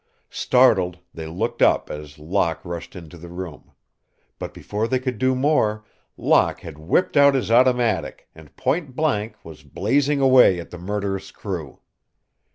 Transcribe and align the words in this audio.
Startled, 0.31 0.97
they 1.13 1.27
looked 1.27 1.61
up 1.61 1.91
as 1.91 2.17
Locke 2.17 2.61
rushed 2.65 2.95
into 2.95 3.17
the 3.19 3.27
room. 3.29 3.73
But 4.39 4.51
before 4.51 4.87
they 4.87 4.97
could 4.97 5.19
do 5.19 5.35
more, 5.35 5.85
Locke 6.17 6.61
had 6.61 6.79
whipped 6.79 7.15
out 7.15 7.35
his 7.35 7.51
automatic 7.51 8.27
and, 8.33 8.55
point 8.55 8.95
blank, 8.95 9.35
was 9.45 9.61
blazing 9.61 10.19
away 10.19 10.59
at 10.59 10.71
the 10.71 10.79
murderous 10.79 11.29
crew. 11.29 11.81